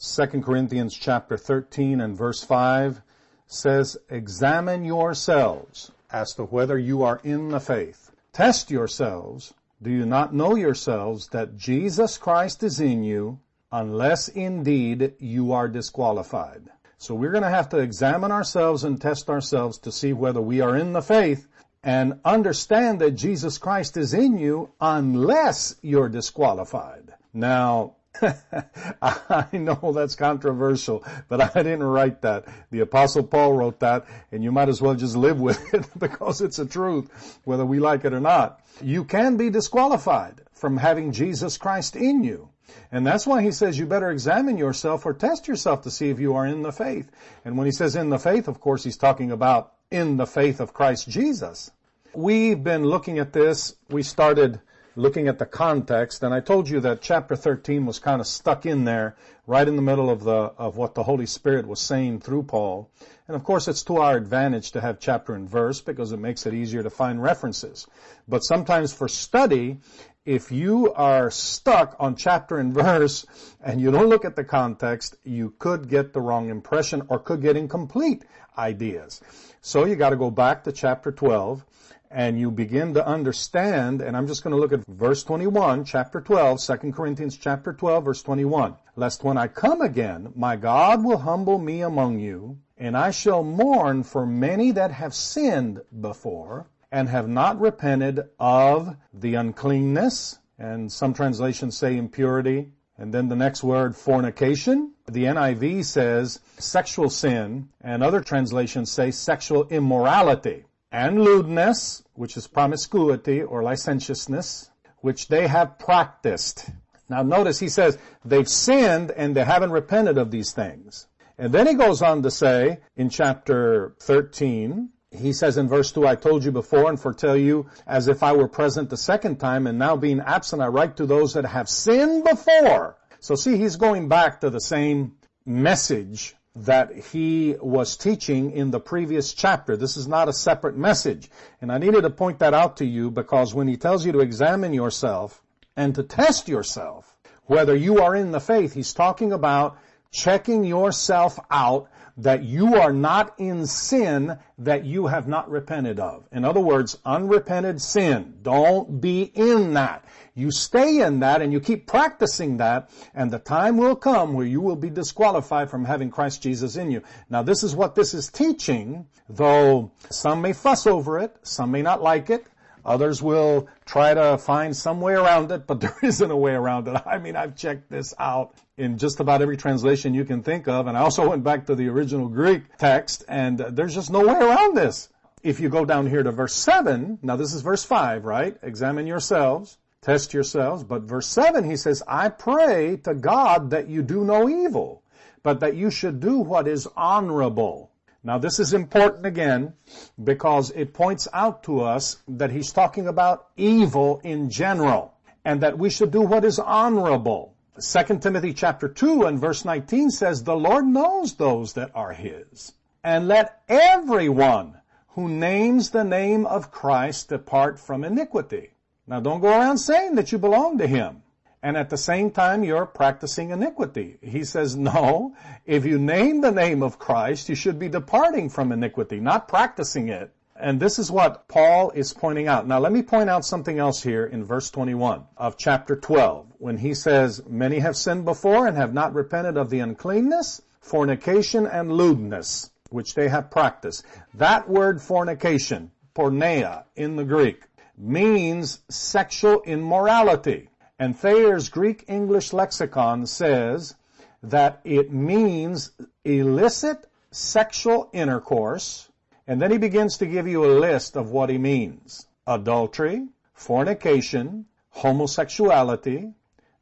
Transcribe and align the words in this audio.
2 0.00 0.26
Corinthians 0.42 0.94
chapter 0.94 1.36
13 1.36 2.00
and 2.00 2.16
verse 2.16 2.44
5 2.44 3.02
says, 3.48 3.96
examine 4.08 4.84
yourselves 4.84 5.90
as 6.12 6.32
to 6.34 6.44
whether 6.44 6.78
you 6.78 7.02
are 7.02 7.20
in 7.24 7.48
the 7.48 7.58
faith. 7.58 8.12
Test 8.32 8.70
yourselves. 8.70 9.54
Do 9.82 9.90
you 9.90 10.06
not 10.06 10.32
know 10.32 10.54
yourselves 10.54 11.26
that 11.30 11.56
Jesus 11.56 12.16
Christ 12.16 12.62
is 12.62 12.78
in 12.78 13.02
you 13.02 13.40
unless 13.72 14.28
indeed 14.28 15.14
you 15.18 15.50
are 15.50 15.66
disqualified? 15.66 16.62
So 16.98 17.16
we're 17.16 17.32
going 17.32 17.42
to 17.42 17.50
have 17.50 17.68
to 17.70 17.78
examine 17.78 18.30
ourselves 18.30 18.84
and 18.84 19.00
test 19.00 19.28
ourselves 19.28 19.78
to 19.78 19.90
see 19.90 20.12
whether 20.12 20.40
we 20.40 20.60
are 20.60 20.76
in 20.76 20.92
the 20.92 21.02
faith 21.02 21.48
and 21.82 22.20
understand 22.24 23.00
that 23.00 23.12
Jesus 23.12 23.58
Christ 23.58 23.96
is 23.96 24.14
in 24.14 24.38
you 24.38 24.70
unless 24.80 25.74
you're 25.82 26.08
disqualified. 26.08 27.14
Now, 27.34 27.96
I 29.02 29.46
know 29.52 29.92
that's 29.94 30.14
controversial, 30.14 31.04
but 31.28 31.40
I 31.56 31.62
didn't 31.62 31.84
write 31.84 32.22
that. 32.22 32.46
The 32.70 32.80
apostle 32.80 33.22
Paul 33.22 33.52
wrote 33.54 33.80
that, 33.80 34.06
and 34.32 34.42
you 34.42 34.52
might 34.52 34.68
as 34.68 34.80
well 34.80 34.94
just 34.94 35.16
live 35.16 35.40
with 35.40 35.74
it 35.74 35.86
because 35.98 36.40
it's 36.40 36.58
a 36.58 36.66
truth, 36.66 37.38
whether 37.44 37.64
we 37.64 37.78
like 37.78 38.04
it 38.04 38.12
or 38.12 38.20
not. 38.20 38.60
You 38.82 39.04
can 39.04 39.36
be 39.36 39.50
disqualified 39.50 40.42
from 40.52 40.76
having 40.76 41.12
Jesus 41.12 41.56
Christ 41.56 41.96
in 41.96 42.24
you. 42.24 42.48
And 42.90 43.06
that's 43.06 43.26
why 43.26 43.42
he 43.42 43.52
says 43.52 43.78
you 43.78 43.86
better 43.86 44.10
examine 44.10 44.58
yourself 44.58 45.06
or 45.06 45.14
test 45.14 45.48
yourself 45.48 45.82
to 45.82 45.90
see 45.90 46.10
if 46.10 46.20
you 46.20 46.34
are 46.34 46.46
in 46.46 46.62
the 46.62 46.72
faith. 46.72 47.10
And 47.44 47.56
when 47.56 47.66
he 47.66 47.72
says 47.72 47.96
in 47.96 48.10
the 48.10 48.18
faith, 48.18 48.48
of 48.48 48.60
course, 48.60 48.84
he's 48.84 48.96
talking 48.96 49.30
about 49.30 49.72
in 49.90 50.16
the 50.16 50.26
faith 50.26 50.60
of 50.60 50.74
Christ 50.74 51.08
Jesus. 51.08 51.70
We've 52.14 52.62
been 52.62 52.84
looking 52.84 53.18
at 53.18 53.32
this. 53.32 53.74
We 53.88 54.02
started 54.02 54.60
looking 54.98 55.28
at 55.28 55.38
the 55.38 55.46
context, 55.46 56.24
and 56.24 56.34
I 56.34 56.40
told 56.40 56.68
you 56.68 56.80
that 56.80 57.00
chapter 57.00 57.36
13 57.36 57.86
was 57.86 58.00
kind 58.00 58.20
of 58.20 58.26
stuck 58.26 58.66
in 58.66 58.84
there, 58.84 59.14
right 59.46 59.66
in 59.66 59.76
the 59.76 59.82
middle 59.82 60.10
of 60.10 60.24
the, 60.24 60.32
of 60.58 60.76
what 60.76 60.96
the 60.96 61.04
Holy 61.04 61.26
Spirit 61.26 61.68
was 61.68 61.78
saying 61.78 62.18
through 62.20 62.42
Paul. 62.42 62.90
And 63.28 63.36
of 63.36 63.44
course 63.44 63.68
it's 63.68 63.84
to 63.84 63.98
our 63.98 64.16
advantage 64.16 64.72
to 64.72 64.80
have 64.80 64.98
chapter 64.98 65.34
and 65.34 65.48
verse 65.48 65.80
because 65.80 66.10
it 66.10 66.18
makes 66.18 66.46
it 66.46 66.54
easier 66.54 66.82
to 66.82 66.90
find 66.90 67.22
references. 67.22 67.86
But 68.26 68.42
sometimes 68.42 68.92
for 68.92 69.06
study, 69.06 69.78
if 70.24 70.50
you 70.50 70.92
are 70.94 71.30
stuck 71.30 71.94
on 72.00 72.16
chapter 72.16 72.58
and 72.58 72.74
verse 72.74 73.24
and 73.62 73.80
you 73.80 73.92
don't 73.92 74.08
look 74.08 74.24
at 74.24 74.34
the 74.34 74.44
context, 74.44 75.14
you 75.22 75.54
could 75.60 75.88
get 75.88 76.12
the 76.12 76.20
wrong 76.20 76.50
impression 76.50 77.02
or 77.08 77.20
could 77.20 77.40
get 77.40 77.56
incomplete 77.56 78.24
ideas. 78.58 79.20
So 79.60 79.84
you 79.84 79.94
gotta 79.94 80.16
go 80.16 80.32
back 80.32 80.64
to 80.64 80.72
chapter 80.72 81.12
12 81.12 81.64
and 82.10 82.38
you 82.40 82.50
begin 82.50 82.94
to 82.94 83.06
understand, 83.06 84.00
and 84.00 84.16
I'm 84.16 84.26
just 84.26 84.42
going 84.42 84.54
to 84.54 84.60
look 84.60 84.72
at 84.72 84.86
verse 84.86 85.22
21, 85.24 85.84
chapter 85.84 86.20
12, 86.20 86.60
2 86.60 86.92
Corinthians 86.92 87.36
chapter 87.36 87.72
12, 87.72 88.04
verse 88.04 88.22
21. 88.22 88.76
Lest 88.96 89.24
when 89.24 89.36
I 89.36 89.48
come 89.48 89.80
again, 89.80 90.32
my 90.34 90.56
God 90.56 91.04
will 91.04 91.18
humble 91.18 91.58
me 91.58 91.82
among 91.82 92.18
you, 92.18 92.58
and 92.78 92.96
I 92.96 93.10
shall 93.10 93.42
mourn 93.42 94.02
for 94.02 94.24
many 94.24 94.70
that 94.72 94.90
have 94.90 95.14
sinned 95.14 95.80
before, 96.00 96.66
and 96.90 97.08
have 97.08 97.28
not 97.28 97.60
repented 97.60 98.20
of 98.38 98.96
the 99.12 99.34
uncleanness, 99.34 100.38
and 100.58 100.90
some 100.90 101.12
translations 101.12 101.76
say 101.76 101.96
impurity, 101.96 102.72
and 102.96 103.12
then 103.12 103.28
the 103.28 103.36
next 103.36 103.62
word, 103.62 103.94
fornication. 103.94 104.92
The 105.06 105.24
NIV 105.24 105.84
says 105.84 106.40
sexual 106.58 107.10
sin, 107.10 107.68
and 107.82 108.02
other 108.02 108.20
translations 108.20 108.90
say 108.90 109.10
sexual 109.10 109.68
immorality 109.68 110.64
and 110.90 111.22
lewdness, 111.22 112.02
which 112.14 112.36
is 112.36 112.46
promiscuity 112.46 113.42
or 113.42 113.62
licentiousness, 113.62 114.70
which 115.00 115.28
they 115.28 115.46
have 115.46 115.78
practiced. 115.78 116.70
Now 117.08 117.22
notice 117.22 117.58
he 117.58 117.68
says 117.68 117.98
they've 118.24 118.48
sinned 118.48 119.10
and 119.10 119.34
they 119.34 119.44
haven't 119.44 119.70
repented 119.70 120.18
of 120.18 120.30
these 120.30 120.52
things. 120.52 121.06
And 121.38 121.52
then 121.52 121.66
he 121.66 121.74
goes 121.74 122.02
on 122.02 122.22
to 122.22 122.30
say 122.30 122.80
in 122.96 123.10
chapter 123.10 123.94
13, 124.00 124.90
he 125.10 125.32
says 125.32 125.56
in 125.56 125.68
verse 125.68 125.92
2, 125.92 126.06
I 126.06 126.16
told 126.16 126.44
you 126.44 126.52
before 126.52 126.88
and 126.88 127.00
foretell 127.00 127.36
you 127.36 127.70
as 127.86 128.08
if 128.08 128.22
I 128.22 128.32
were 128.32 128.48
present 128.48 128.90
the 128.90 128.96
second 128.96 129.36
time 129.38 129.66
and 129.66 129.78
now 129.78 129.96
being 129.96 130.20
absent 130.20 130.60
I 130.60 130.66
write 130.66 130.96
to 130.96 131.06
those 131.06 131.34
that 131.34 131.46
have 131.46 131.68
sinned 131.68 132.24
before. 132.24 132.96
So 133.20 133.34
see, 133.34 133.56
he's 133.56 133.76
going 133.76 134.08
back 134.08 134.40
to 134.40 134.50
the 134.50 134.60
same 134.60 135.16
message 135.46 136.34
that 136.64 136.94
he 136.94 137.54
was 137.60 137.96
teaching 137.96 138.50
in 138.50 138.70
the 138.70 138.80
previous 138.80 139.32
chapter. 139.32 139.76
This 139.76 139.96
is 139.96 140.08
not 140.08 140.28
a 140.28 140.32
separate 140.32 140.76
message. 140.76 141.30
And 141.60 141.70
I 141.70 141.78
needed 141.78 142.02
to 142.02 142.10
point 142.10 142.40
that 142.40 142.54
out 142.54 142.78
to 142.78 142.84
you 142.84 143.10
because 143.10 143.54
when 143.54 143.68
he 143.68 143.76
tells 143.76 144.04
you 144.04 144.12
to 144.12 144.20
examine 144.20 144.72
yourself 144.72 145.42
and 145.76 145.94
to 145.94 146.02
test 146.02 146.48
yourself, 146.48 147.16
whether 147.44 147.74
you 147.74 148.02
are 148.02 148.14
in 148.14 148.32
the 148.32 148.40
faith, 148.40 148.74
he's 148.74 148.92
talking 148.92 149.32
about 149.32 149.78
checking 150.10 150.64
yourself 150.64 151.38
out 151.50 151.88
that 152.18 152.42
you 152.42 152.74
are 152.74 152.92
not 152.92 153.34
in 153.38 153.66
sin 153.66 154.38
that 154.58 154.84
you 154.84 155.06
have 155.06 155.28
not 155.28 155.48
repented 155.50 156.00
of. 156.00 156.26
In 156.32 156.44
other 156.44 156.60
words, 156.60 156.98
unrepented 157.04 157.80
sin. 157.80 158.38
Don't 158.42 159.00
be 159.00 159.22
in 159.22 159.74
that. 159.74 160.04
You 160.34 160.50
stay 160.50 161.00
in 161.00 161.20
that 161.20 161.42
and 161.42 161.52
you 161.52 161.60
keep 161.60 161.86
practicing 161.86 162.58
that 162.58 162.90
and 163.14 163.30
the 163.30 163.38
time 163.38 163.76
will 163.76 163.96
come 163.96 164.34
where 164.34 164.46
you 164.46 164.60
will 164.60 164.76
be 164.76 164.90
disqualified 164.90 165.70
from 165.70 165.84
having 165.84 166.10
Christ 166.10 166.42
Jesus 166.42 166.76
in 166.76 166.90
you. 166.90 167.02
Now 167.30 167.42
this 167.42 167.62
is 167.62 167.74
what 167.74 167.94
this 167.94 168.14
is 168.14 168.30
teaching, 168.30 169.06
though 169.28 169.92
some 170.10 170.40
may 170.40 170.52
fuss 170.52 170.86
over 170.86 171.18
it, 171.18 171.36
some 171.42 171.70
may 171.70 171.82
not 171.82 172.02
like 172.02 172.30
it, 172.30 172.46
Others 172.88 173.22
will 173.22 173.68
try 173.84 174.14
to 174.14 174.38
find 174.38 174.74
some 174.74 175.02
way 175.02 175.12
around 175.12 175.52
it, 175.52 175.66
but 175.66 175.78
there 175.82 175.96
isn't 176.02 176.30
a 176.30 176.36
way 176.36 176.52
around 176.52 176.88
it. 176.88 177.02
I 177.04 177.18
mean, 177.18 177.36
I've 177.36 177.54
checked 177.54 177.90
this 177.90 178.14
out 178.18 178.54
in 178.78 178.96
just 178.96 179.20
about 179.20 179.42
every 179.42 179.58
translation 179.58 180.14
you 180.14 180.24
can 180.24 180.42
think 180.42 180.68
of, 180.68 180.86
and 180.86 180.96
I 180.96 181.02
also 181.02 181.28
went 181.30 181.44
back 181.44 181.66
to 181.66 181.74
the 181.74 181.88
original 181.88 182.28
Greek 182.28 182.78
text, 182.78 183.24
and 183.28 183.58
there's 183.58 183.94
just 183.94 184.10
no 184.10 184.26
way 184.26 184.34
around 184.34 184.74
this. 184.74 185.10
If 185.42 185.60
you 185.60 185.68
go 185.68 185.84
down 185.84 186.06
here 186.06 186.22
to 186.22 186.32
verse 186.32 186.54
7, 186.54 187.18
now 187.22 187.36
this 187.36 187.52
is 187.52 187.60
verse 187.60 187.84
5, 187.84 188.24
right? 188.24 188.56
Examine 188.62 189.06
yourselves, 189.06 189.76
test 190.00 190.32
yourselves, 190.32 190.82
but 190.82 191.02
verse 191.02 191.26
7 191.28 191.68
he 191.68 191.76
says, 191.76 192.02
I 192.08 192.30
pray 192.30 192.96
to 193.04 193.14
God 193.14 193.70
that 193.70 193.88
you 193.88 194.02
do 194.02 194.24
no 194.24 194.48
evil, 194.48 195.02
but 195.42 195.60
that 195.60 195.76
you 195.76 195.90
should 195.90 196.20
do 196.20 196.38
what 196.38 196.66
is 196.66 196.88
honorable 196.96 197.87
now 198.24 198.38
this 198.38 198.58
is 198.58 198.74
important 198.74 199.26
again 199.26 199.74
because 200.22 200.70
it 200.72 200.92
points 200.92 201.28
out 201.32 201.62
to 201.64 201.80
us 201.80 202.18
that 202.28 202.50
he's 202.50 202.72
talking 202.72 203.06
about 203.06 203.46
evil 203.56 204.20
in 204.24 204.50
general 204.50 205.14
and 205.44 205.60
that 205.62 205.78
we 205.78 205.88
should 205.88 206.10
do 206.10 206.22
what 206.22 206.44
is 206.44 206.58
honorable. 206.58 207.54
2 207.80 208.18
Timothy 208.18 208.52
chapter 208.52 208.88
2 208.88 209.24
and 209.24 209.40
verse 209.40 209.64
19 209.64 210.10
says, 210.10 210.42
the 210.42 210.56
Lord 210.56 210.84
knows 210.84 211.34
those 211.34 211.74
that 211.74 211.90
are 211.94 212.12
his. 212.12 212.72
And 213.04 213.28
let 213.28 213.62
everyone 213.68 214.80
who 215.10 215.28
names 215.28 215.90
the 215.90 216.04
name 216.04 216.44
of 216.44 216.72
Christ 216.72 217.28
depart 217.28 217.78
from 217.78 218.04
iniquity. 218.04 218.70
Now 219.06 219.20
don't 219.20 219.40
go 219.40 219.48
around 219.48 219.78
saying 219.78 220.16
that 220.16 220.32
you 220.32 220.38
belong 220.38 220.78
to 220.78 220.86
him 220.86 221.22
and 221.62 221.76
at 221.76 221.90
the 221.90 221.96
same 221.96 222.30
time 222.30 222.64
you're 222.64 222.86
practicing 222.86 223.50
iniquity. 223.50 224.18
He 224.22 224.44
says, 224.44 224.76
no, 224.76 225.34
if 225.66 225.84
you 225.84 225.98
name 225.98 226.40
the 226.40 226.52
name 226.52 226.82
of 226.82 226.98
Christ, 226.98 227.48
you 227.48 227.54
should 227.54 227.78
be 227.78 227.88
departing 227.88 228.48
from 228.48 228.72
iniquity, 228.72 229.20
not 229.20 229.48
practicing 229.48 230.08
it. 230.08 230.32
And 230.60 230.80
this 230.80 230.98
is 230.98 231.10
what 231.10 231.46
Paul 231.46 231.92
is 231.92 232.12
pointing 232.12 232.48
out. 232.48 232.66
Now 232.66 232.80
let 232.80 232.90
me 232.90 233.02
point 233.02 233.30
out 233.30 233.44
something 233.44 233.78
else 233.78 234.02
here 234.02 234.26
in 234.26 234.44
verse 234.44 234.70
21 234.70 235.24
of 235.36 235.56
chapter 235.56 235.94
12 235.94 236.46
when 236.58 236.78
he 236.78 236.94
says, 236.94 237.42
many 237.46 237.78
have 237.78 237.96
sinned 237.96 238.24
before 238.24 238.66
and 238.66 238.76
have 238.76 238.92
not 238.92 239.14
repented 239.14 239.56
of 239.56 239.70
the 239.70 239.78
uncleanness, 239.80 240.62
fornication, 240.80 241.66
and 241.66 241.92
lewdness, 241.92 242.70
which 242.90 243.14
they 243.14 243.28
have 243.28 243.50
practiced. 243.50 244.04
That 244.34 244.68
word 244.68 245.00
fornication, 245.00 245.92
porneia 246.14 246.84
in 246.96 247.14
the 247.14 247.24
Greek, 247.24 247.62
means 247.96 248.80
sexual 248.88 249.62
immorality. 249.62 250.70
And 250.98 251.16
Thayer's 251.16 251.68
Greek 251.68 252.04
English 252.08 252.52
lexicon 252.52 253.26
says 253.26 253.94
that 254.42 254.80
it 254.84 255.12
means 255.12 255.92
illicit 256.24 257.06
sexual 257.30 258.10
intercourse, 258.12 259.08
and 259.46 259.62
then 259.62 259.70
he 259.70 259.78
begins 259.78 260.18
to 260.18 260.26
give 260.26 260.48
you 260.48 260.64
a 260.64 260.78
list 260.78 261.16
of 261.16 261.30
what 261.30 261.50
he 261.50 261.58
means. 261.58 262.26
Adultery, 262.46 263.28
fornication, 263.54 264.66
homosexuality, 264.90 266.34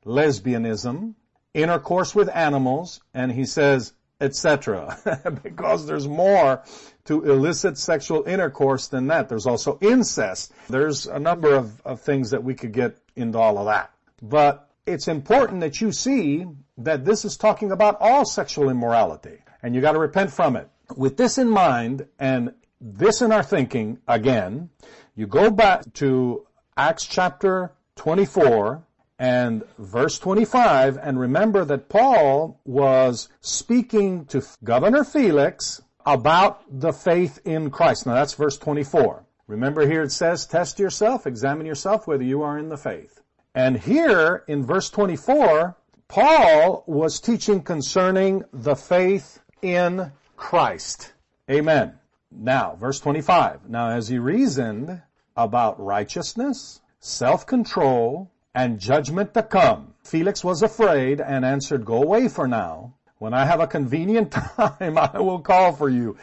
lesbianism, 0.07 1.15
intercourse 1.53 2.15
with 2.15 2.35
animals, 2.35 3.01
and 3.13 3.33
he 3.33 3.45
says, 3.45 3.93
etc. 4.21 4.99
because 5.43 5.87
there's 5.87 6.09
more 6.09 6.63
to 7.05 7.23
illicit 7.25 7.77
sexual 7.77 8.25
intercourse 8.25 8.89
than 8.89 9.09
that. 9.09 9.29
There's 9.29 9.47
also 9.47 9.79
incest. 9.83 10.53
There's 10.71 11.07
a 11.07 11.19
number 11.19 11.55
of, 11.55 11.81
of 11.83 12.01
things 12.01 12.31
that 12.31 12.43
we 12.43 12.55
could 12.55 12.73
get 12.73 12.97
into 13.15 13.39
all 13.39 13.59
of 13.59 13.67
that. 13.67 13.91
But 14.29 14.69
it's 14.87 15.09
important 15.09 15.61
that 15.61 15.81
you 15.81 15.93
see 15.93 16.47
that 16.79 17.05
this 17.05 17.25
is 17.25 17.37
talking 17.37 17.71
about 17.73 17.97
all 18.01 18.25
sexual 18.25 18.71
immorality 18.71 19.39
and 19.63 19.75
you 19.75 19.81
got 19.81 19.93
to 19.93 19.99
repent 19.99 20.33
from 20.33 20.57
it. 20.57 20.69
With 20.97 21.17
this 21.17 21.39
in 21.39 21.49
mind 21.49 22.07
and 22.19 22.55
this 22.81 23.23
in 23.23 23.33
our 23.33 23.43
thinking 23.43 23.99
again, 24.07 24.71
you 25.15 25.27
go 25.27 25.51
back 25.51 25.93
to 25.95 26.47
Acts 26.77 27.07
chapter 27.07 27.73
24 27.97 28.87
And 29.19 29.63
verse 29.79 30.19
25, 30.19 30.99
and 30.99 31.19
remember 31.19 31.65
that 31.65 31.89
Paul 31.89 32.61
was 32.65 33.29
speaking 33.41 34.27
to 34.27 34.43
Governor 34.63 35.05
Felix 35.05 35.81
about 36.05 36.63
the 36.69 36.93
faith 36.93 37.41
in 37.45 37.71
Christ. 37.71 38.05
Now 38.07 38.15
that's 38.15 38.35
verse 38.35 38.59
24. 38.59 39.25
Remember 39.47 39.87
here 39.87 40.03
it 40.03 40.13
says, 40.13 40.47
test 40.47 40.79
yourself, 40.79 41.27
examine 41.27 41.67
yourself 41.67 42.07
whether 42.07 42.25
you 42.25 42.43
are 42.43 42.59
in 42.59 42.69
the 42.69 42.77
faith. 42.77 43.23
And 43.57 43.79
here 43.79 44.45
in 44.49 44.67
verse 44.67 44.91
24, 44.91 45.75
Paul 46.09 46.85
was 46.87 47.21
teaching 47.21 47.63
concerning 47.63 48.45
the 48.53 48.77
faith 48.77 49.41
in 49.63 50.13
Christ. 50.37 51.15
Amen. 51.51 51.95
Now, 52.31 52.77
verse 52.79 53.01
25. 53.01 53.71
Now 53.71 53.89
as 53.89 54.09
he 54.09 54.19
reasoned 54.19 55.01
about 55.39 55.83
righteousness, 55.83 56.83
self-control, 57.01 58.31
and 58.55 58.79
judgment 58.79 59.33
to 59.33 59.43
come. 59.43 59.95
Felix 60.05 60.45
was 60.45 60.63
afraid 60.63 61.23
and 61.23 61.43
answered, 61.43 61.87
Go 61.87 62.03
away 62.03 62.29
for 62.29 62.47
now. 62.47 62.93
When 63.19 63.33
I 63.33 63.47
have 63.47 63.61
a 63.61 63.67
convenient 63.67 64.33
time, 64.33 64.99
I 64.99 65.19
will 65.19 65.41
call 65.41 65.73
for 65.73 65.89
you. 65.89 66.19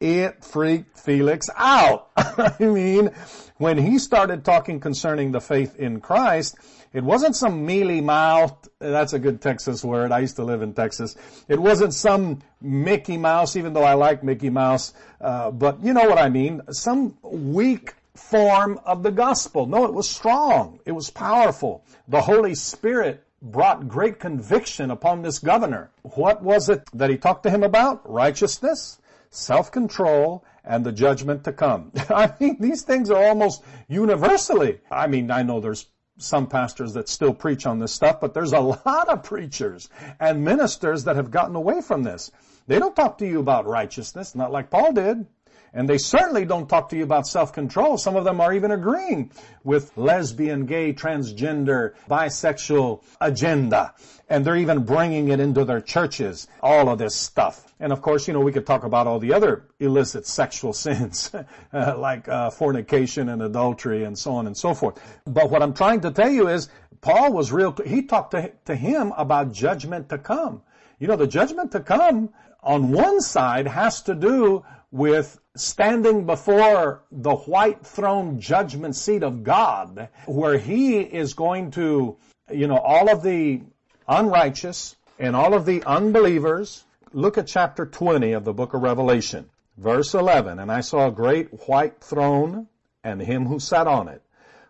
It 0.00 0.44
freaked 0.44 0.98
Felix 0.98 1.50
out. 1.56 2.10
I 2.16 2.54
mean, 2.60 3.10
when 3.56 3.78
he 3.78 3.98
started 3.98 4.44
talking 4.44 4.78
concerning 4.78 5.32
the 5.32 5.40
faith 5.40 5.76
in 5.76 6.00
Christ, 6.00 6.56
it 6.92 7.02
wasn't 7.02 7.36
some 7.36 7.66
mealy 7.66 8.00
mouthed, 8.00 8.68
that's 8.78 9.12
a 9.12 9.18
good 9.18 9.42
Texas 9.42 9.84
word. 9.84 10.12
I 10.12 10.20
used 10.20 10.36
to 10.36 10.44
live 10.44 10.62
in 10.62 10.72
Texas. 10.72 11.16
It 11.48 11.58
wasn't 11.58 11.94
some 11.94 12.40
Mickey 12.60 13.16
Mouse, 13.16 13.56
even 13.56 13.72
though 13.72 13.82
I 13.82 13.94
like 13.94 14.22
Mickey 14.22 14.50
Mouse, 14.50 14.94
uh, 15.20 15.50
but 15.50 15.82
you 15.82 15.92
know 15.92 16.08
what 16.08 16.18
I 16.18 16.28
mean. 16.28 16.62
Some 16.70 17.18
weak 17.22 17.94
form 18.14 18.80
of 18.84 19.02
the 19.02 19.10
gospel. 19.10 19.66
No, 19.66 19.84
it 19.84 19.92
was 19.92 20.08
strong. 20.08 20.80
It 20.86 20.92
was 20.92 21.10
powerful. 21.10 21.84
The 22.08 22.20
Holy 22.20 22.54
Spirit 22.54 23.24
brought 23.42 23.88
great 23.88 24.18
conviction 24.18 24.90
upon 24.90 25.22
this 25.22 25.38
governor. 25.38 25.90
What 26.02 26.42
was 26.42 26.68
it 26.68 26.88
that 26.94 27.10
he 27.10 27.16
talked 27.16 27.44
to 27.44 27.50
him 27.50 27.62
about? 27.62 28.08
Righteousness, 28.10 28.98
self-control, 29.30 30.44
and 30.64 30.84
the 30.84 30.92
judgment 30.92 31.44
to 31.44 31.52
come. 31.52 31.92
I 32.10 32.32
mean, 32.38 32.56
these 32.60 32.82
things 32.82 33.10
are 33.10 33.22
almost 33.22 33.62
universally. 33.88 34.80
I 34.90 35.06
mean, 35.06 35.30
I 35.30 35.42
know 35.42 35.60
there's 35.60 35.86
some 36.18 36.46
pastors 36.46 36.92
that 36.94 37.08
still 37.08 37.32
preach 37.32 37.64
on 37.64 37.78
this 37.78 37.92
stuff, 37.92 38.20
but 38.20 38.34
there's 38.34 38.52
a 38.52 38.60
lot 38.60 39.08
of 39.08 39.22
preachers 39.22 39.88
and 40.20 40.44
ministers 40.44 41.04
that 41.04 41.16
have 41.16 41.30
gotten 41.30 41.56
away 41.56 41.80
from 41.80 42.02
this. 42.02 42.30
They 42.66 42.78
don't 42.78 42.94
talk 42.94 43.18
to 43.18 43.26
you 43.26 43.40
about 43.40 43.66
righteousness, 43.66 44.34
not 44.34 44.52
like 44.52 44.68
Paul 44.68 44.92
did. 44.92 45.26
And 45.72 45.88
they 45.88 45.98
certainly 45.98 46.44
don't 46.44 46.68
talk 46.68 46.88
to 46.90 46.96
you 46.96 47.04
about 47.04 47.26
self-control. 47.26 47.98
Some 47.98 48.16
of 48.16 48.24
them 48.24 48.40
are 48.40 48.52
even 48.52 48.70
agreeing 48.70 49.30
with 49.64 49.96
lesbian, 49.96 50.66
gay, 50.66 50.92
transgender, 50.92 51.94
bisexual 52.08 53.02
agenda. 53.20 53.94
And 54.28 54.44
they're 54.44 54.56
even 54.56 54.84
bringing 54.84 55.28
it 55.28 55.40
into 55.40 55.64
their 55.64 55.80
churches, 55.80 56.48
all 56.62 56.88
of 56.88 56.98
this 56.98 57.14
stuff. 57.14 57.74
And 57.80 57.92
of 57.92 58.02
course, 58.02 58.26
you 58.26 58.34
know, 58.34 58.40
we 58.40 58.52
could 58.52 58.66
talk 58.66 58.84
about 58.84 59.06
all 59.06 59.18
the 59.18 59.32
other 59.32 59.64
illicit 59.78 60.26
sexual 60.26 60.72
sins, 60.84 61.30
uh, 61.72 61.94
like 61.96 62.28
uh, 62.28 62.50
fornication 62.50 63.28
and 63.28 63.42
adultery 63.42 64.04
and 64.04 64.18
so 64.18 64.32
on 64.32 64.46
and 64.46 64.56
so 64.56 64.74
forth. 64.74 65.00
But 65.24 65.50
what 65.50 65.62
I'm 65.62 65.74
trying 65.74 66.00
to 66.02 66.10
tell 66.10 66.30
you 66.30 66.48
is, 66.48 66.68
Paul 67.00 67.32
was 67.32 67.52
real, 67.52 67.76
he 67.86 68.02
talked 68.02 68.32
to, 68.32 68.52
to 68.64 68.74
him 68.74 69.12
about 69.16 69.52
judgment 69.52 70.08
to 70.08 70.18
come. 70.18 70.62
You 70.98 71.06
know, 71.06 71.16
the 71.16 71.28
judgment 71.28 71.70
to 71.72 71.80
come 71.80 72.30
on 72.62 72.92
one 72.92 73.20
side 73.20 73.66
has 73.66 74.02
to 74.02 74.14
do 74.14 74.64
with 74.90 75.38
standing 75.54 76.24
before 76.24 77.02
the 77.10 77.34
white 77.34 77.84
throne 77.84 78.40
judgment 78.40 78.96
seat 78.96 79.22
of 79.22 79.44
God, 79.44 80.08
where 80.26 80.58
he 80.58 80.98
is 80.98 81.34
going 81.34 81.70
to, 81.72 82.16
you 82.50 82.66
know, 82.66 82.78
all 82.78 83.10
of 83.10 83.22
the 83.22 83.62
unrighteous 84.08 84.96
and 85.18 85.36
all 85.36 85.54
of 85.54 85.66
the 85.66 85.82
unbelievers. 85.84 86.84
Look 87.12 87.38
at 87.38 87.46
chapter 87.46 87.86
20 87.86 88.32
of 88.32 88.44
the 88.44 88.52
book 88.52 88.74
of 88.74 88.82
Revelation, 88.82 89.50
verse 89.76 90.14
11. 90.14 90.58
And 90.58 90.70
I 90.70 90.80
saw 90.80 91.08
a 91.08 91.12
great 91.12 91.68
white 91.68 92.00
throne 92.00 92.68
and 93.04 93.20
him 93.20 93.46
who 93.46 93.58
sat 93.58 93.86
on 93.86 94.08
it, 94.08 94.22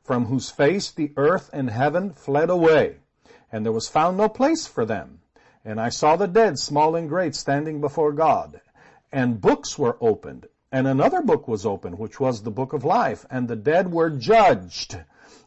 from 0.02 0.26
whose 0.26 0.50
face 0.50 0.90
the 0.90 1.12
earth 1.16 1.50
and 1.52 1.70
heaven 1.70 2.12
fled 2.12 2.50
away, 2.50 2.96
and 3.50 3.64
there 3.64 3.72
was 3.72 3.88
found 3.88 4.16
no 4.16 4.28
place 4.28 4.66
for 4.66 4.84
them. 4.84 5.20
And 5.68 5.78
I 5.78 5.90
saw 5.90 6.16
the 6.16 6.26
dead, 6.26 6.58
small 6.58 6.96
and 6.96 7.10
great, 7.10 7.34
standing 7.34 7.82
before 7.82 8.12
God, 8.12 8.62
and 9.12 9.38
books 9.38 9.78
were 9.78 9.98
opened. 10.00 10.46
And 10.72 10.88
another 10.88 11.20
book 11.20 11.46
was 11.46 11.66
opened, 11.66 11.98
which 11.98 12.18
was 12.18 12.42
the 12.42 12.50
book 12.50 12.72
of 12.72 12.86
life. 12.86 13.26
And 13.30 13.46
the 13.46 13.54
dead 13.54 13.92
were 13.92 14.08
judged 14.08 14.96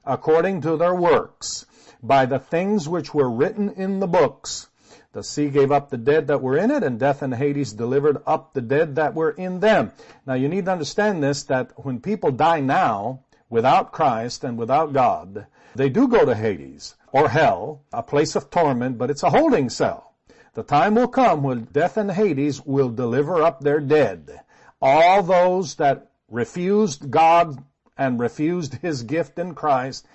according 0.05 0.61
to 0.61 0.77
their 0.77 0.93
works 0.93 1.65
by 2.03 2.27
the 2.27 2.37
things 2.37 2.87
which 2.87 3.15
were 3.15 3.31
written 3.31 3.71
in 3.71 3.99
the 3.99 4.05
books. 4.05 4.69
The 5.13 5.23
sea 5.23 5.49
gave 5.49 5.71
up 5.71 5.89
the 5.89 5.97
dead 5.97 6.27
that 6.27 6.43
were 6.43 6.55
in 6.55 6.69
it, 6.69 6.83
and 6.83 6.99
death 6.99 7.23
and 7.23 7.33
Hades 7.33 7.73
delivered 7.73 8.21
up 8.27 8.53
the 8.53 8.61
dead 8.61 8.97
that 8.97 9.15
were 9.15 9.31
in 9.31 9.59
them. 9.59 9.91
Now 10.27 10.35
you 10.35 10.49
need 10.49 10.65
to 10.65 10.71
understand 10.71 11.23
this, 11.23 11.41
that 11.45 11.71
when 11.83 11.99
people 11.99 12.29
die 12.29 12.59
now, 12.59 13.21
without 13.49 13.91
Christ 13.91 14.43
and 14.43 14.55
without 14.55 14.93
God, 14.93 15.47
they 15.73 15.89
do 15.89 16.07
go 16.07 16.25
to 16.25 16.35
Hades, 16.35 16.93
or 17.11 17.27
hell, 17.27 17.81
a 17.91 18.03
place 18.03 18.35
of 18.35 18.51
torment, 18.51 18.99
but 18.99 19.09
it's 19.09 19.23
a 19.23 19.31
holding 19.31 19.67
cell. 19.67 20.09
The 20.53 20.63
time 20.63 20.95
will 20.95 21.07
come 21.07 21.43
when 21.43 21.65
death 21.71 21.95
and 21.95 22.11
Hades 22.11 22.65
will 22.65 22.89
deliver 22.89 23.41
up 23.41 23.61
their 23.61 23.79
dead. 23.79 24.41
All 24.81 25.23
those 25.23 25.75
that 25.75 26.11
refused 26.29 27.09
God 27.09 27.63
and 27.97 28.19
refused 28.19 28.75
His 28.75 29.03
gift 29.03 29.39
in 29.39 29.53
Christ, 29.53 30.05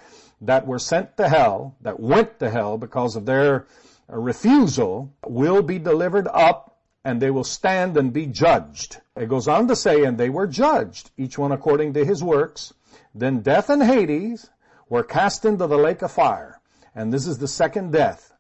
that 0.41 0.67
were 0.67 0.79
sent 0.79 1.17
to 1.17 1.29
hell, 1.29 1.77
that 1.81 2.01
went 2.01 2.39
to 2.41 2.51
hell 2.51 2.77
because 2.77 3.17
of 3.17 3.25
their 3.25 3.67
refusal, 4.09 5.15
will 5.27 5.63
be 5.63 5.79
delivered 5.79 6.29
up 6.29 6.77
and 7.05 7.23
they 7.23 7.31
will 7.31 7.45
stand 7.45 7.97
and 7.97 8.13
be 8.13 8.27
judged. 8.27 9.01
It 9.17 9.29
goes 9.29 9.49
on 9.49 9.69
to 9.69 9.77
say, 9.77 10.05
and 10.05 10.19
they 10.19 10.29
were 10.29 10.47
judged, 10.47 11.13
each 11.17 11.39
one 11.39 11.53
according 11.53 11.95
to 11.95 12.05
his 12.05 12.23
works. 12.23 12.75
Then 13.15 13.41
death 13.41 13.71
and 13.71 13.83
Hades 13.83 14.51
were 14.89 15.05
cast 15.05 15.45
into 15.45 15.67
the 15.67 15.79
lake 15.79 16.03
of 16.03 16.13
fire. 16.13 16.61
And 16.95 17.13
this 17.13 17.27
is 17.27 17.39
the 17.39 17.49
second 17.49 17.93
death. 17.93 18.33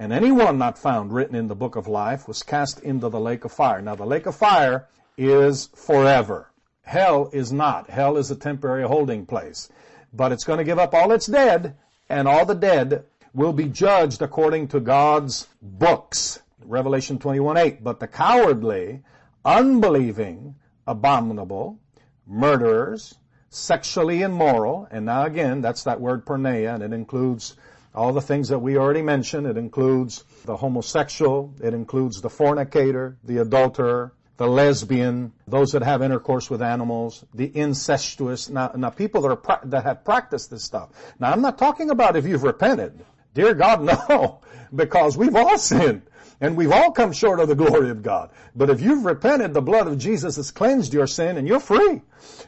And 0.00 0.14
anyone 0.14 0.56
not 0.56 0.78
found 0.78 1.12
written 1.12 1.36
in 1.36 1.48
the 1.48 1.54
book 1.54 1.76
of 1.76 1.86
life 1.86 2.26
was 2.26 2.42
cast 2.42 2.80
into 2.80 3.10
the 3.10 3.20
lake 3.20 3.44
of 3.44 3.52
fire. 3.52 3.82
Now 3.82 3.96
the 3.96 4.06
lake 4.06 4.24
of 4.24 4.34
fire 4.34 4.88
is 5.18 5.68
forever. 5.74 6.50
Hell 6.80 7.28
is 7.34 7.52
not. 7.52 7.90
Hell 7.90 8.16
is 8.16 8.30
a 8.30 8.34
temporary 8.34 8.84
holding 8.84 9.26
place. 9.26 9.68
But 10.14 10.32
it's 10.32 10.44
going 10.44 10.56
to 10.56 10.64
give 10.64 10.78
up 10.78 10.94
all 10.94 11.12
its 11.12 11.26
dead, 11.26 11.76
and 12.08 12.26
all 12.26 12.46
the 12.46 12.54
dead 12.54 13.04
will 13.34 13.52
be 13.52 13.68
judged 13.68 14.22
according 14.22 14.68
to 14.68 14.80
God's 14.80 15.48
books. 15.60 16.40
Revelation 16.64 17.18
21:8. 17.18 17.82
But 17.82 18.00
the 18.00 18.08
cowardly, 18.08 19.02
unbelieving, 19.44 20.54
abominable, 20.86 21.78
murderers, 22.26 23.18
sexually 23.50 24.22
immoral, 24.22 24.88
and 24.90 25.04
now 25.04 25.24
again, 25.24 25.60
that's 25.60 25.84
that 25.84 26.00
word 26.00 26.24
porneia, 26.24 26.72
and 26.72 26.82
it 26.82 26.94
includes 26.94 27.54
all 27.94 28.12
the 28.12 28.20
things 28.20 28.48
that 28.48 28.58
we 28.58 28.76
already 28.76 29.02
mentioned. 29.02 29.46
It 29.46 29.56
includes 29.56 30.24
the 30.44 30.56
homosexual. 30.56 31.54
It 31.62 31.74
includes 31.74 32.20
the 32.20 32.30
fornicator, 32.30 33.16
the 33.24 33.38
adulterer, 33.38 34.12
the 34.36 34.46
lesbian, 34.46 35.32
those 35.46 35.72
that 35.72 35.82
have 35.82 36.02
intercourse 36.02 36.48
with 36.48 36.62
animals, 36.62 37.24
the 37.34 37.54
incestuous. 37.54 38.48
Now, 38.48 38.72
now 38.74 38.90
people 38.90 39.22
that 39.22 39.30
are 39.30 39.60
that 39.66 39.84
have 39.84 40.04
practiced 40.04 40.50
this 40.50 40.64
stuff. 40.64 40.90
Now, 41.18 41.32
I'm 41.32 41.42
not 41.42 41.58
talking 41.58 41.90
about 41.90 42.16
if 42.16 42.26
you've 42.26 42.42
repented. 42.42 43.04
Dear 43.34 43.54
God, 43.54 43.82
no, 44.08 44.40
because 44.74 45.16
we've 45.16 45.36
all 45.36 45.58
sinned. 45.58 46.02
And 46.42 46.56
we've 46.56 46.72
all 46.72 46.90
come 46.90 47.12
short 47.12 47.38
of 47.38 47.48
the 47.48 47.54
glory 47.54 47.90
of 47.90 48.02
God. 48.02 48.30
But 48.56 48.70
if 48.70 48.80
you've 48.80 49.04
repented, 49.04 49.52
the 49.52 49.60
blood 49.60 49.86
of 49.86 49.98
Jesus 49.98 50.36
has 50.36 50.50
cleansed 50.50 50.94
your 50.94 51.06
sin 51.06 51.36
and 51.36 51.46
you're 51.46 51.60
free. 51.60 52.00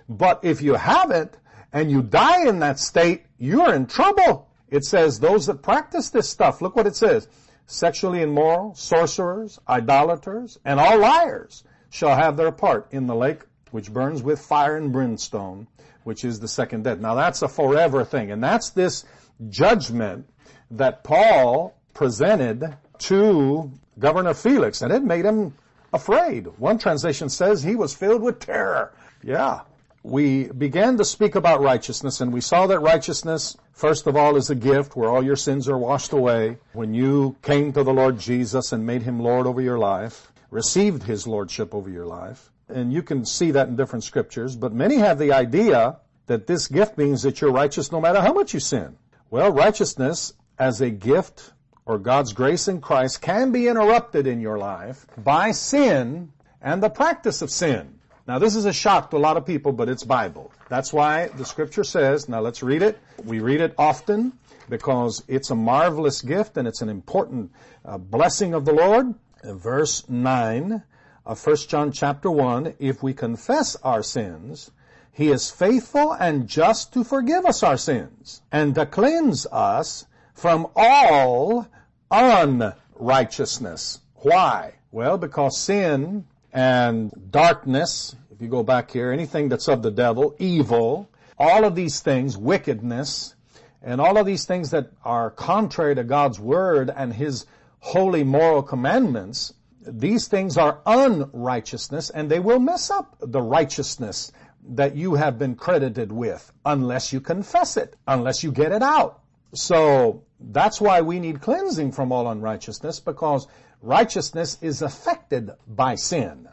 But 0.09 0.41
if 0.45 0.63
you 0.63 0.75
haven't 0.75 1.37
and 1.75 1.91
you 1.91 2.01
die 2.01 2.49
in 2.49 2.61
that 2.61 2.79
state, 2.79 3.27
you're 3.39 3.75
in 3.75 3.85
trouble. 3.85 4.49
It 4.73 4.87
says 4.87 5.21
those 5.21 5.47
that 5.47 5.63
practice 5.63 6.09
this 6.09 6.31
stuff, 6.31 6.63
look 6.63 6.75
what 6.75 6.87
it 6.87 6.97
says, 6.97 7.29
sexually 7.67 8.23
immoral, 8.23 8.75
sorcerers, 8.75 9.61
idolaters, 9.69 10.59
and 10.65 10.81
all 10.81 10.99
liars 10.99 11.63
shall 11.91 12.17
have 12.17 12.39
their 12.39 12.51
part 12.51 12.89
in 12.91 13.07
the 13.07 13.15
lake 13.15 13.43
which 13.71 13.93
burns 13.93 14.23
with 14.23 14.41
fire 14.41 14.79
and 14.79 14.91
brimstone, 14.91 15.67
which 16.05 16.25
is 16.25 16.41
the 16.41 16.49
second 16.49 16.85
death. 16.85 16.99
Now 16.99 17.15
that's 17.15 17.43
a 17.43 17.49
forever 17.49 18.03
thing, 18.03 18.31
and 18.33 18.43
that's 18.43 18.71
this 18.71 19.05
judgment 19.51 20.27
that 20.71 21.05
Paul 21.05 21.75
presented 21.93 22.77
to 22.99 23.71
Governor 23.99 24.33
Felix, 24.33 24.81
and 24.81 24.91
it 24.91 25.05
made 25.05 25.27
him 25.27 25.55
afraid. 25.93 26.47
One 26.59 26.79
translation 26.79 27.29
says 27.29 27.63
he 27.63 27.77
was 27.77 27.95
filled 27.95 28.23
with 28.23 28.41
terror. 28.41 28.95
Yeah, 29.23 29.61
we 30.03 30.45
began 30.49 30.97
to 30.97 31.05
speak 31.05 31.35
about 31.35 31.61
righteousness 31.61 32.21
and 32.21 32.33
we 32.33 32.41
saw 32.41 32.67
that 32.67 32.81
righteousness, 32.81 33.57
first 33.73 34.07
of 34.07 34.17
all, 34.17 34.37
is 34.37 34.51
a 34.51 34.55
gift 34.55 34.97
where 34.97 35.09
all 35.09 35.25
your 35.25 35.37
sins 35.37 35.69
are 35.69 35.79
washed 35.79 36.13
away. 36.13 36.59
When 36.73 36.93
you 36.93 37.37
came 37.43 37.73
to 37.73 37.85
the 37.85 37.93
Lord 37.93 38.19
Jesus 38.19 38.73
and 38.73 38.85
made 38.85 39.03
Him 39.03 39.21
Lord 39.21 39.47
over 39.47 39.61
your 39.61 39.79
life, 39.79 40.33
received 40.51 41.05
His 41.05 41.27
Lordship 41.27 41.75
over 41.75 41.89
your 41.89 42.07
life, 42.07 42.51
and 42.69 42.93
you 42.93 43.03
can 43.03 43.25
see 43.25 43.53
that 43.53 43.69
in 43.69 43.77
different 43.77 44.05
scriptures, 44.05 44.57
but 44.57 44.73
many 44.73 44.97
have 44.97 45.19
the 45.19 45.33
idea 45.33 45.99
that 46.27 46.47
this 46.47 46.67
gift 46.67 46.99
means 46.99 47.23
that 47.23 47.41
you're 47.41 47.53
righteous 47.53 47.93
no 47.93 48.01
matter 48.01 48.21
how 48.21 48.33
much 48.33 48.55
you 48.55 48.61
sin. 48.61 48.97
Well, 49.31 49.53
righteousness 49.53 50.35
as 50.59 50.81
a 50.81 50.91
gift 50.91 51.53
or 51.87 51.99
God's 51.99 52.33
grace 52.33 52.69
in 52.69 52.81
Christ 52.81 53.23
can 53.23 53.53
be 53.53 53.69
interrupted 53.69 54.27
in 54.27 54.41
your 54.41 54.59
life 54.59 55.07
by 55.17 55.53
sin 55.53 56.33
and 56.61 56.83
the 56.83 56.91
practice 56.91 57.43
of 57.43 57.51
sin. 57.51 57.99
Now 58.27 58.39
this 58.39 58.55
is 58.55 58.67
a 58.67 58.73
shock 58.73 59.11
to 59.11 59.17
a 59.17 59.19
lot 59.19 59.37
of 59.37 59.45
people, 59.45 59.73
but 59.73 59.89
it's 59.89 60.05
Bible. 60.05 60.53
That's 60.69 60.93
why 60.93 61.29
the 61.29 61.45
scripture 61.45 61.83
says, 61.83 62.29
now 62.29 62.41
let's 62.41 62.63
read 62.63 62.83
it. 62.83 62.99
We 63.25 63.41
read 63.41 63.61
it 63.61 63.75
often 63.77 64.33
because 64.69 65.25
it's 65.27 65.51
a 65.51 65.57
marvelous 65.57 66.23
gift 66.23 66.57
and 66.57 66.69
it's 66.69 66.83
an 66.83 66.89
important 66.89 67.51
uh, 67.85 67.99
blessing 67.99 68.55
of 68.55 68.65
the 68.65 68.73
Lord. 68.73 69.15
Verse 69.45 70.09
9 70.09 70.83
of 71.27 71.45
1 71.45 71.57
John 71.69 71.91
chapter 71.91 72.31
1, 72.31 72.75
if 72.79 73.03
we 73.03 73.13
confess 73.13 73.75
our 73.83 74.05
sins, 74.05 74.71
he 75.11 75.29
is 75.29 75.51
faithful 75.51 76.13
and 76.13 76.47
just 76.47 76.93
to 76.93 77.03
forgive 77.03 77.45
us 77.45 77.65
our 77.65 77.77
sins 77.77 78.43
and 78.53 78.75
to 78.77 78.87
cleanse 78.87 79.47
us 79.51 80.07
from 80.33 80.69
all 80.77 81.67
unrighteousness. 82.11 83.99
Why? 84.15 84.75
Well, 84.93 85.19
because 85.19 85.59
sin 85.59 86.25
and 86.53 87.13
darkness, 87.31 88.15
if 88.31 88.43
you 88.43 88.49
go 88.49 88.63
back 88.63 88.91
here, 88.91 89.11
anything 89.13 89.49
that's 89.49 89.69
of 89.69 89.83
the 89.83 89.91
devil, 89.91 90.35
evil, 90.39 91.09
all 91.39 91.65
of 91.65 91.75
these 91.75 92.01
things, 92.01 92.37
wickedness, 92.37 93.35
and 93.83 94.01
all 94.01 94.17
of 94.17 94.27
these 94.27 94.45
things 94.45 94.71
that 94.71 94.91
are 95.05 95.31
contrary 95.31 95.95
to 95.95 96.05
God's 96.05 96.39
word 96.39 96.91
and 96.95 97.13
his 97.13 97.47
holy 97.81 98.23
moral 98.23 98.63
commandments, 98.63 99.55
these 99.85 100.29
things 100.29 100.57
are 100.57 100.81
unrighteousness 100.87 102.11
and 102.11 102.31
they 102.31 102.39
will 102.39 102.61
mess 102.61 102.91
up 102.91 103.17
the 103.21 103.43
righteousness 103.43 104.31
that 104.69 104.95
you 104.95 105.15
have 105.15 105.39
been 105.39 105.57
credited 105.57 106.13
with 106.13 106.53
unless 106.65 107.13
you 107.13 107.21
confess 107.21 107.77
it, 107.77 107.97
unless 108.07 108.45
you 108.45 108.53
get 108.53 108.71
it 108.71 108.83
out. 108.83 109.21
So 109.55 110.23
that's 110.39 110.81
why 110.81 111.01
we 111.01 111.19
need 111.19 111.41
cleansing 111.41 111.93
from 111.93 112.13
all 112.13 112.29
unrighteousness 112.31 113.01
because 113.01 113.49
righteousness 113.83 114.59
is 114.63 114.81
affected 114.81 115.51
by 115.67 115.97
sin. 115.97 116.49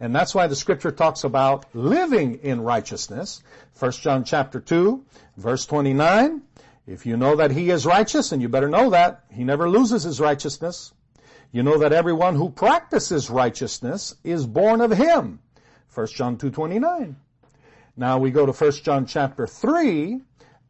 And 0.00 0.14
that's 0.14 0.34
why 0.34 0.48
the 0.48 0.56
scripture 0.56 0.90
talks 0.90 1.24
about 1.24 1.66
living 1.74 2.40
in 2.42 2.60
righteousness. 2.60 3.42
1 3.78 3.92
John 3.92 4.24
chapter 4.24 4.60
2, 4.60 5.04
verse 5.36 5.64
29. 5.66 6.42
If 6.86 7.06
you 7.06 7.16
know 7.16 7.36
that 7.36 7.52
he 7.52 7.70
is 7.70 7.86
righteous, 7.86 8.32
and 8.32 8.42
you 8.42 8.48
better 8.48 8.68
know 8.68 8.90
that, 8.90 9.24
he 9.30 9.44
never 9.44 9.70
loses 9.70 10.02
his 10.02 10.20
righteousness. 10.20 10.92
You 11.52 11.62
know 11.62 11.78
that 11.78 11.92
everyone 11.92 12.34
who 12.34 12.50
practices 12.50 13.30
righteousness 13.30 14.16
is 14.24 14.46
born 14.46 14.80
of 14.80 14.90
him. 14.90 15.38
1 15.94 16.06
John 16.08 16.36
2.29. 16.36 17.14
Now 17.96 18.18
we 18.18 18.32
go 18.32 18.44
to 18.44 18.52
1 18.52 18.72
John 18.82 19.06
chapter 19.06 19.46
3 19.46 20.20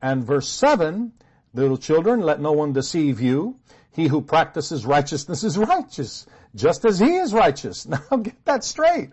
and 0.02 0.23
verse 0.23 0.49
7. 0.49 1.12
Little 1.54 1.78
children, 1.78 2.20
let 2.20 2.40
no 2.40 2.52
one 2.52 2.73
deceive 2.73 3.20
you. 3.20 3.56
He 3.94 4.08
who 4.08 4.20
practices 4.20 4.84
righteousness 4.84 5.44
is 5.44 5.56
righteous, 5.56 6.26
just 6.54 6.84
as 6.84 6.98
he 6.98 7.16
is 7.16 7.32
righteous. 7.32 7.86
Now 7.88 8.16
get 8.16 8.44
that 8.44 8.64
straight. 8.64 9.10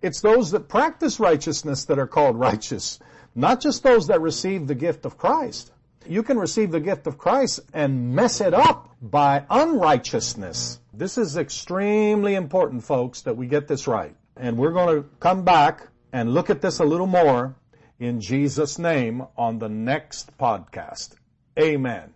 It's 0.00 0.20
those 0.20 0.52
that 0.52 0.68
practice 0.68 1.18
righteousness 1.20 1.84
that 1.86 1.98
are 1.98 2.06
called 2.06 2.38
righteous, 2.38 3.00
not 3.34 3.60
just 3.60 3.82
those 3.82 4.06
that 4.06 4.20
receive 4.20 4.66
the 4.66 4.74
gift 4.74 5.04
of 5.04 5.18
Christ. 5.18 5.72
You 6.06 6.22
can 6.22 6.38
receive 6.38 6.70
the 6.70 6.80
gift 6.80 7.06
of 7.06 7.18
Christ 7.18 7.60
and 7.72 8.14
mess 8.14 8.40
it 8.40 8.54
up 8.54 8.94
by 9.00 9.44
unrighteousness. 9.50 10.80
This 10.92 11.18
is 11.18 11.36
extremely 11.36 12.34
important, 12.34 12.84
folks, 12.84 13.22
that 13.22 13.36
we 13.36 13.46
get 13.46 13.68
this 13.68 13.86
right. 13.86 14.14
And 14.36 14.56
we're 14.56 14.72
going 14.72 15.02
to 15.02 15.08
come 15.20 15.44
back 15.44 15.88
and 16.12 16.34
look 16.34 16.50
at 16.50 16.60
this 16.60 16.78
a 16.78 16.84
little 16.84 17.06
more 17.06 17.56
in 17.98 18.20
Jesus' 18.20 18.78
name 18.78 19.24
on 19.36 19.58
the 19.58 19.68
next 19.68 20.36
podcast. 20.38 21.14
Amen. 21.58 22.12